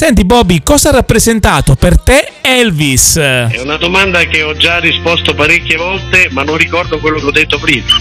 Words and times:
Senti 0.00 0.24
Bobby, 0.24 0.62
cosa 0.62 0.88
ha 0.88 0.92
rappresentato 0.92 1.74
per 1.74 2.00
te 2.00 2.26
Elvis? 2.40 3.18
È 3.18 3.60
una 3.60 3.76
domanda 3.76 4.24
che 4.24 4.42
ho 4.42 4.56
già 4.56 4.78
risposto 4.78 5.34
parecchie 5.34 5.76
volte, 5.76 6.28
ma 6.30 6.42
non 6.42 6.56
ricordo 6.56 6.98
quello 6.98 7.18
che 7.18 7.26
ho 7.26 7.30
detto 7.30 7.58
prima. 7.58 7.84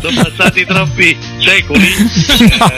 Sono 0.00 0.22
passati 0.22 0.64
troppi 0.64 1.18
secoli. 1.40 1.92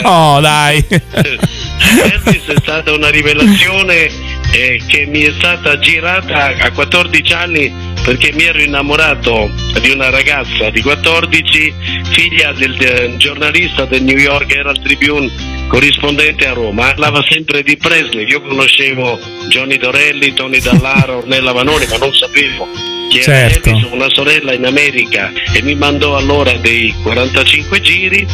No, 0.05 0.41
dai. 0.41 0.83
Elvis 0.89 2.47
è 2.47 2.55
stata 2.63 2.93
una 2.93 3.11
rivelazione 3.11 4.11
eh, 4.53 4.83
che 4.87 5.05
mi 5.05 5.25
è 5.25 5.33
stata 5.37 5.79
girata 5.79 6.55
a 6.59 6.71
14 6.71 7.33
anni 7.35 7.91
perché 8.03 8.33
mi 8.33 8.45
ero 8.45 8.63
innamorato 8.63 9.51
di 9.81 9.91
una 9.91 10.09
ragazza 10.09 10.71
di 10.71 10.81
14, 10.81 11.75
figlia 12.11 12.53
del, 12.53 12.75
del 12.77 13.17
giornalista 13.19 13.85
del 13.85 14.03
New 14.03 14.17
York 14.17 14.51
Herald 14.51 14.83
Tribune, 14.83 15.31
corrispondente 15.73 16.47
a 16.47 16.53
Roma. 16.53 16.89
Parlava 16.89 17.25
sempre 17.27 17.63
di 17.63 17.79
Presley. 17.79 18.27
Io 18.29 18.43
conoscevo 18.43 19.19
Johnny 19.49 19.79
Dorelli, 19.79 20.35
Tony 20.35 20.61
Dallaro, 20.61 21.19
Ornella 21.25 21.53
Vanoni, 21.53 21.87
ma 21.89 21.97
non 21.97 22.15
sapevo 22.15 22.69
chi 23.09 23.21
era 23.21 23.49
Certo. 23.49 23.71
Elvis, 23.71 23.91
una 23.91 24.09
sorella 24.11 24.53
in 24.53 24.67
America 24.67 25.33
e 25.55 25.63
mi 25.63 25.75
mandò 25.75 26.17
allora 26.17 26.53
dei 26.55 26.95
45 27.03 27.81
giri 27.81 28.27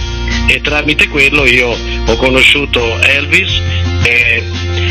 e 0.49 0.61
tramite 0.61 1.09
quello 1.09 1.47
io 1.47 1.69
ho 2.07 2.17
conosciuto 2.17 2.99
Elvis 3.03 3.51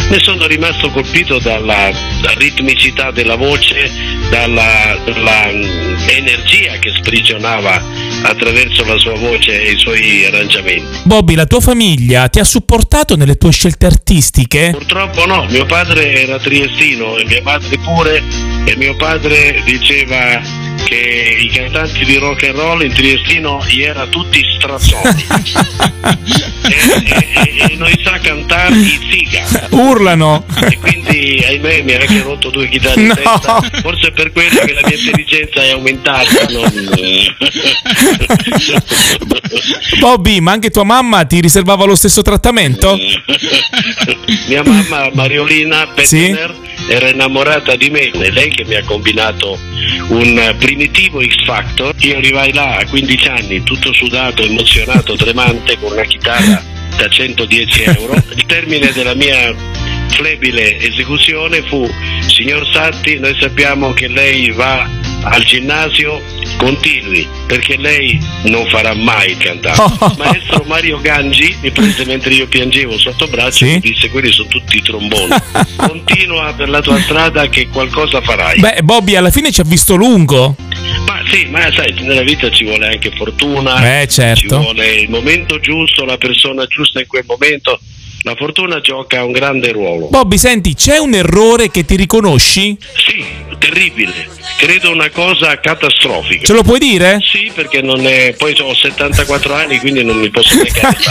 ne 0.09 0.19
sono 0.21 0.47
rimasto 0.47 0.89
colpito 0.89 1.39
dalla, 1.39 1.91
dalla 2.21 2.33
ritmicità 2.37 3.11
della 3.11 3.35
voce, 3.35 3.91
dalla, 4.29 4.97
dalla, 5.05 5.51
mm, 5.51 5.97
energia 6.09 6.79
che 6.79 6.93
sprigionava 6.97 7.83
attraverso 8.23 8.85
la 8.85 8.97
sua 8.97 9.15
voce 9.15 9.61
e 9.61 9.71
i 9.71 9.77
suoi 9.77 10.25
arrangiamenti. 10.25 11.01
Bobby, 11.03 11.35
la 11.35 11.45
tua 11.45 11.59
famiglia 11.59 12.27
ti 12.29 12.39
ha 12.39 12.43
supportato 12.43 13.15
nelle 13.15 13.35
tue 13.35 13.51
scelte 13.51 13.85
artistiche? 13.85 14.71
Purtroppo 14.71 15.25
no, 15.25 15.45
mio 15.49 15.65
padre 15.65 16.13
era 16.13 16.39
triestino 16.39 17.17
e 17.17 17.25
mia 17.25 17.41
madre 17.43 17.77
pure 17.79 18.23
e 18.65 18.75
mio 18.77 18.95
padre 18.95 19.61
diceva 19.65 20.41
che 20.87 21.37
i 21.41 21.49
cantanti 21.49 22.05
di 22.05 22.15
rock 22.17 22.43
and 22.43 22.55
roll 22.57 22.81
in 22.83 22.93
triestino 22.93 23.61
gli 23.67 23.81
era 23.81 24.05
tutti 24.07 24.41
strazzoni 24.57 25.25
e, 26.63 27.27
e- 27.33 27.71
e 27.71 27.75
non 27.75 27.91
sa 28.03 28.17
cantare 28.19 28.75
i 28.75 28.99
ziga 29.09 29.67
Urlano. 29.71 30.45
e 30.69 30.77
quindi 30.77 31.43
ahimè 31.45 31.81
mi 31.81 31.93
ha 31.93 31.99
anche 31.99 32.21
rotto 32.21 32.49
due 32.49 32.69
chitarre 32.69 33.01
in 33.01 33.07
No. 33.07 33.15
testa 33.15 33.61
forse 33.81 34.07
è 34.07 34.11
per 34.11 34.31
quello 34.31 34.59
che 34.61 34.73
la 34.73 34.81
mia 34.85 34.95
intelligenza 34.97 35.61
è 35.61 35.71
aumentata 35.71 36.45
non- 36.49 37.35
Bobby, 39.99 40.39
ma 40.39 40.51
anche 40.51 40.69
tua 40.69 40.83
mamma 40.83 41.25
ti 41.25 41.41
riservava 41.41 41.85
lo 41.85 41.95
stesso 41.95 42.21
trattamento? 42.21 42.97
Mia 44.47 44.63
mamma 44.63 45.09
Mariolina 45.13 45.87
Sì? 46.03 46.35
Era 46.87 47.09
innamorata 47.09 47.75
di 47.75 47.89
me, 47.89 48.09
è 48.09 48.29
lei 48.29 48.49
che 48.49 48.63
mi 48.65 48.75
ha 48.75 48.83
combinato 48.83 49.59
un 50.09 50.55
primitivo 50.57 51.21
X 51.21 51.43
Factor. 51.43 51.93
Io 51.99 52.17
arrivai 52.17 52.53
là 52.53 52.77
a 52.77 52.85
15 52.85 53.27
anni, 53.27 53.63
tutto 53.63 53.93
sudato, 53.93 54.43
emozionato, 54.43 55.15
tremante, 55.15 55.77
con 55.79 55.91
una 55.91 56.03
chitarra 56.03 56.63
da 56.95 57.07
110 57.07 57.83
euro. 57.83 58.13
Il 58.35 58.45
termine 58.45 58.91
della 58.91 59.15
mia 59.15 59.53
flebile 60.09 60.79
esecuzione 60.79 61.61
fu 61.63 61.87
Signor 62.27 62.67
Satti, 62.71 63.19
noi 63.19 63.35
sappiamo 63.39 63.93
che 63.93 64.07
lei 64.07 64.51
va 64.51 64.89
al 65.23 65.43
ginnasio, 65.43 66.21
continui, 66.57 67.27
perché 67.47 67.77
lei 67.77 68.19
non 68.43 68.67
farà 68.67 68.93
mai 68.95 69.31
il 69.31 69.37
cantante. 69.37 70.15
Maestro 70.17 70.63
Mario 70.67 70.99
Gangi 70.99 71.55
mi 71.61 71.71
prese 71.71 72.05
mentre 72.05 72.33
io 72.33 72.47
piangevo 72.47 72.97
sotto 72.97 73.27
braccio 73.27 73.65
Sì? 73.65 73.71
e 73.71 73.73
mi 73.75 73.79
disse 73.91 74.09
quelli 74.09 74.31
sono 74.31 74.47
tutti 74.49 74.77
i 74.77 74.81
tromboni. 74.81 75.33
Continua 75.75 76.53
per 76.53 76.69
la 76.69 76.81
tua 76.81 76.99
strada 77.01 77.47
che 77.49 77.67
qualcosa 77.69 78.21
farai. 78.21 78.59
Beh, 78.59 78.79
Bobby 78.83 79.15
alla 79.15 79.31
fine 79.31 79.51
ci 79.51 79.61
ha 79.61 79.65
visto 79.65 79.95
lungo. 79.95 80.55
Ma 81.05 81.21
sì, 81.31 81.45
ma 81.45 81.61
sai, 81.73 81.93
nella 82.01 82.21
vita 82.23 82.49
ci 82.49 82.65
vuole 82.65 82.87
anche 82.87 83.11
fortuna, 83.15 84.01
Eh, 84.01 84.07
certo. 84.07 84.39
ci 84.41 84.47
vuole 84.47 84.93
il 85.01 85.09
momento 85.09 85.59
giusto, 85.59 86.05
la 86.05 86.17
persona 86.17 86.65
giusta 86.65 86.99
in 86.99 87.07
quel 87.07 87.23
momento. 87.25 87.79
La 88.27 88.35
fortuna 88.35 88.81
gioca 88.81 89.23
un 89.23 89.31
grande 89.31 89.71
ruolo. 89.71 90.09
Bobby, 90.09 90.37
senti, 90.37 90.75
c'è 90.75 90.97
un 90.97 91.13
errore 91.13 91.71
che 91.71 91.85
ti 91.85 91.95
riconosci? 91.95 92.77
Sì, 92.93 93.23
terribile. 93.57 94.27
Credo 94.57 94.91
una 94.91 95.09
cosa 95.11 95.57
catastrofica. 95.61 96.45
Ce 96.45 96.51
lo 96.51 96.61
puoi 96.61 96.77
dire? 96.79 97.19
Sì, 97.21 97.49
perché 97.55 97.81
non 97.81 98.05
è. 98.05 98.35
Poi 98.37 98.53
ho 98.59 98.73
74 98.73 99.53
anni, 99.53 99.77
quindi 99.79 100.03
non 100.03 100.17
mi 100.17 100.29
posso 100.29 100.57
negare. 100.61 100.97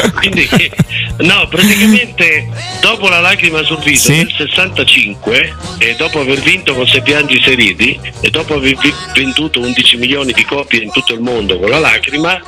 Non- 0.00 0.14
quindi, 0.18 0.48
no, 1.18 1.46
praticamente 1.48 2.48
dopo 2.80 3.08
la 3.08 3.20
lacrima 3.20 3.62
sul 3.62 3.78
viso 3.78 4.12
Sì. 4.12 4.16
nel 4.18 4.32
65 4.36 5.54
e 5.78 5.94
dopo 5.96 6.20
aver 6.20 6.40
vinto 6.40 6.74
con 6.74 6.86
Se 6.86 7.00
piangi 7.02 7.40
se 7.42 7.54
ridi 7.54 7.98
e 8.20 8.30
dopo 8.30 8.54
aver 8.54 8.76
venduto 9.14 9.60
11 9.60 9.96
milioni 9.96 10.32
di 10.32 10.44
copie 10.44 10.82
in 10.82 10.90
tutto 10.92 11.12
il 11.14 11.20
mondo 11.20 11.58
con 11.58 11.70
la 11.70 11.78
lacrima, 11.78 12.40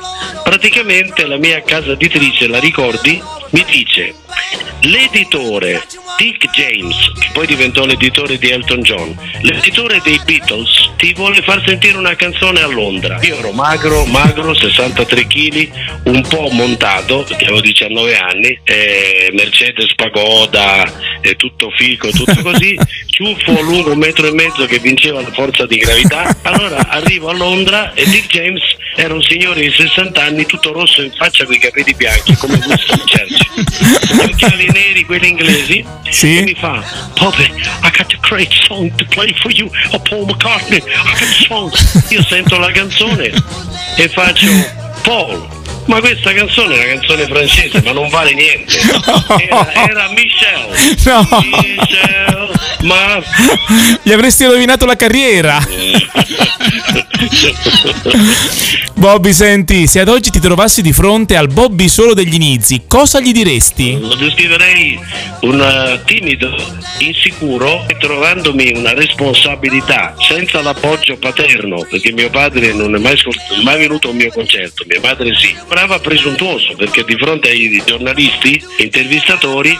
praticamente 0.43 0.71
la 1.27 1.37
mia 1.37 1.61
casa 1.61 1.91
editrice, 1.91 2.47
la 2.47 2.59
ricordi, 2.59 3.21
mi 3.51 3.63
dice 3.63 4.15
l'editore 4.83 5.85
Dick 6.17 6.49
James, 6.51 7.11
che 7.19 7.29
poi 7.33 7.47
diventò 7.47 7.85
l'editore 7.85 8.37
di 8.37 8.49
Elton 8.49 8.81
John, 8.81 9.15
l'editore 9.41 9.99
dei 10.03 10.19
Beatles, 10.25 10.91
ti 10.97 11.13
vuole 11.13 11.41
far 11.41 11.61
sentire 11.65 11.97
una 11.97 12.15
canzone 12.15 12.61
a 12.61 12.67
Londra. 12.67 13.19
Io 13.21 13.37
ero 13.37 13.51
magro, 13.51 14.05
magro, 14.05 14.53
63 14.53 15.27
kg, 15.27 15.69
un 16.03 16.21
po' 16.27 16.49
montato, 16.51 17.23
perché 17.27 17.45
avevo 17.45 17.61
19 17.61 18.17
anni, 18.17 18.59
eh, 18.63 19.31
Mercedes 19.33 19.95
Pagoda, 19.95 20.91
eh, 21.21 21.35
tutto 21.35 21.71
fico, 21.75 22.09
tutto 22.09 22.41
così, 22.41 22.77
ciuffo 23.07 23.61
lungo 23.61 23.91
un 23.91 23.97
metro 23.97 24.27
e 24.27 24.33
mezzo 24.33 24.65
che 24.65 24.79
vinceva 24.79 25.21
la 25.21 25.31
forza 25.31 25.65
di 25.65 25.77
gravità. 25.77 26.35
Allora 26.43 26.87
arrivo 26.89 27.29
a 27.29 27.33
Londra 27.33 27.93
e 27.93 28.05
Dick 28.05 28.27
James 28.27 28.63
era 28.95 29.13
un 29.13 29.21
signore 29.23 29.61
di 29.61 29.71
60 29.71 30.21
anni, 30.21 30.45
tutto 30.45 30.71
rosso 30.71 31.01
in 31.01 31.11
faccia 31.11 31.45
con 31.45 31.53
i 31.53 31.59
capelli 31.59 31.93
bianchi, 31.95 32.35
come 32.35 32.59
Winston 32.65 32.99
Churchill. 32.99 33.52
Gli 34.11 34.19
occhiali 34.19 34.67
neri, 34.71 35.03
quelli 35.05 35.29
inglesi, 35.29 35.85
Sì. 36.09 36.37
e 36.37 36.41
mi 36.43 36.55
fa, 36.59 36.83
Bobby, 37.19 37.43
I 37.45 37.91
got 37.95 38.11
a 38.13 38.17
great 38.27 38.51
song 38.65 38.93
to 38.95 39.05
play 39.09 39.33
for 39.41 39.51
you, 39.51 39.69
a 39.91 39.99
Paul 39.99 40.25
McCartney, 40.25 40.77
I 40.77 40.81
got 40.81 41.21
a 41.21 41.45
song. 41.47 41.71
Io 42.09 42.23
sento 42.23 42.57
la 42.57 42.71
canzone 42.71 43.31
e 43.97 44.09
faccio, 44.09 44.47
Paul, 45.03 45.47
ma 45.85 45.99
questa 45.99 46.33
canzone 46.33 46.75
è 46.75 46.77
una 46.77 46.93
canzone 46.99 47.25
francese, 47.25 47.81
ma 47.83 47.91
non 47.91 48.09
vale 48.09 48.33
niente. 48.33 48.77
Era, 49.49 49.73
era 49.89 50.09
Michel. 50.11 50.67
No. 51.05 51.27
Michel, 51.61 52.42
ma... 52.83 53.21
Gli 54.01 54.11
avresti 54.11 54.45
rovinato 54.45 54.85
la 54.85 54.95
carriera. 54.95 55.59
Bobby, 58.95 59.33
senti, 59.33 59.87
se 59.87 59.99
ad 59.99 60.07
oggi 60.07 60.29
ti 60.29 60.39
trovassi 60.39 60.81
di 60.81 60.93
fronte 60.93 61.35
al 61.35 61.47
Bobby 61.47 61.89
solo 61.89 62.13
degli 62.13 62.35
inizi, 62.35 62.83
cosa 62.87 63.19
gli 63.19 63.31
diresti? 63.31 63.99
Lo 63.99 64.15
descriverei 64.15 64.99
un 65.41 65.59
eh, 65.59 66.01
timido, 66.05 66.55
insicuro, 66.99 67.85
trovandomi 67.99 68.71
una 68.75 68.93
responsabilità 68.93 70.15
senza 70.19 70.61
l'appoggio 70.61 71.17
paterno, 71.17 71.85
perché 71.89 72.11
mio 72.11 72.29
padre 72.29 72.73
non 72.73 72.95
è 72.95 72.99
mai, 72.99 73.17
scort- 73.17 73.61
mai 73.63 73.79
venuto 73.79 74.07
a 74.07 74.11
un 74.11 74.17
mio 74.17 74.31
concerto, 74.31 74.85
mia 74.87 74.99
madre 75.01 75.35
sì. 75.35 75.53
Brava 75.67 75.99
presuntuoso, 75.99 76.73
perché 76.77 77.03
di 77.03 77.15
fronte 77.15 77.49
ai 77.49 77.81
giornalisti, 77.85 78.63
intervistatori, 78.77 79.77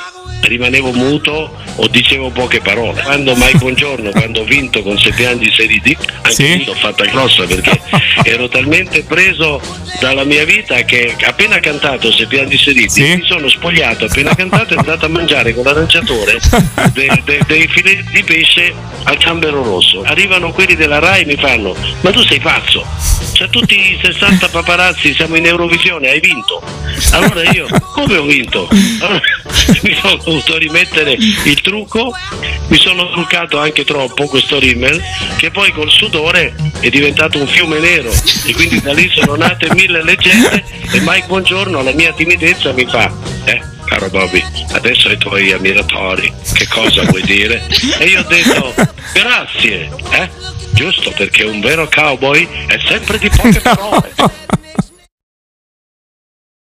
rimanevo 0.48 0.92
muto 0.92 1.52
o 1.76 1.88
dicevo 1.88 2.30
poche 2.30 2.60
parole. 2.62 3.02
Quando 3.02 3.36
mai 3.36 3.54
buongiorno, 3.56 4.12
quando 4.12 4.42
ho 4.42 4.44
vinto 4.44 4.82
con 4.84 4.98
Se 4.98 5.12
piangi 5.12 5.52
se 5.52 5.66
ridi, 5.66 5.96
anche 6.22 6.32
Sì. 6.34 6.64
l'ho 6.66 6.74
fatta 6.74 7.06
grossa 7.06 7.46
perché 7.46 7.80
ero 8.24 8.48
talmente 8.48 9.04
preso 9.04 9.62
dalla 10.00 10.24
mia 10.24 10.44
vita 10.46 10.82
che 10.84 11.16
appena 11.24 11.60
cantato 11.60 12.12
Se 12.12 12.26
piangi 12.28 12.58
se 12.58 12.72
ridi, 12.72 12.90
Sì. 12.90 13.16
mi 13.16 13.24
sono 13.26 13.48
spogliato, 13.50 14.06
appena 14.06 14.36
cantato 14.36 14.74
e 14.74 14.78
andato 14.78 15.06
a 15.06 15.10
mangiare 15.10 15.54
con 15.54 15.64
l'arrangiatore 15.64 16.40
de- 16.94 17.22
de- 17.26 17.40
dei 17.48 17.68
filetti 17.68 18.12
di 18.14 18.24
pesce 18.24 18.74
al 19.04 19.18
gambero 19.18 19.64
rosso. 19.64 20.02
Arrivano 20.04 20.52
quelli 20.52 20.76
della 20.76 21.00
RAI 21.00 21.22
e 21.22 21.26
mi 21.26 21.36
fanno, 21.36 21.76
ma 22.02 22.12
tu 22.12 22.22
sei 22.24 22.40
pazzo? 22.40 22.86
C'è 23.34 23.50
tutti 23.50 23.76
i 23.76 24.00
60 24.00 24.48
paparazzi, 24.50 25.12
siamo 25.16 25.36
in 25.36 25.48
Eurovisione, 25.48 26.08
hai 26.08 26.20
vinto. 26.20 26.62
Allora 27.14 27.42
io, 27.50 27.66
come 27.94 28.18
ho 28.18 28.24
vinto? 28.26 28.70
Allora, 29.00 29.22
mi 29.82 29.98
sono 30.00 30.16
dovuto 30.18 30.56
rimettere 30.58 31.14
il 31.14 31.60
trucco, 31.62 32.14
mi 32.68 32.78
sono 32.78 33.10
truccato 33.10 33.58
anche 33.58 33.84
troppo 33.86 34.28
questo 34.28 34.60
rimmel, 34.60 35.02
che 35.38 35.50
poi 35.50 35.72
col 35.72 35.90
sudore 35.90 36.54
è 36.80 36.90
diventato 36.90 37.40
un 37.40 37.48
fiume 37.48 37.80
nero 37.80 38.12
e 38.46 38.54
quindi 38.54 38.80
da 38.80 38.94
lì 38.94 39.12
sono 39.14 39.36
nate 39.36 39.74
mille 39.74 40.04
leggende 40.04 40.64
e 40.92 41.00
Mike 41.00 41.26
Buongiorno 41.26 41.80
alla 41.80 41.94
mia 41.94 42.14
timidezza 42.14 42.72
mi 42.72 42.86
fa, 42.86 43.12
eh, 43.46 43.60
caro 43.86 44.10
Bobby, 44.10 44.44
adesso 44.74 45.10
ai 45.10 45.18
tuoi 45.18 45.52
ammiratori, 45.52 46.32
che 46.54 46.68
cosa 46.68 47.02
vuoi 47.04 47.24
dire? 47.24 47.66
E 47.98 48.06
io 48.06 48.20
ho 48.20 48.24
detto, 48.28 48.76
grazie, 49.12 49.90
eh? 50.12 50.53
Giusto, 50.74 51.12
perché 51.12 51.44
un 51.44 51.62
vero 51.62 51.88
cowboy 51.88 52.48
è 52.68 52.78
sempre 52.88 53.18
di 53.20 53.30
poche 53.30 53.62
parole. 53.62 54.14